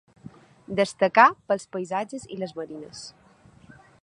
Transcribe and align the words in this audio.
Destacà 0.79 1.25
pels 1.51 1.67
paisatges 1.77 2.27
i 2.37 2.41
les 2.45 2.57
marines. 2.63 3.05